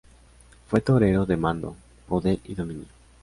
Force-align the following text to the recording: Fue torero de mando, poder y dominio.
Fue 0.67 0.81
torero 0.81 1.27
de 1.27 1.37
mando, 1.37 1.75
poder 2.09 2.39
y 2.45 2.55
dominio. 2.55 2.87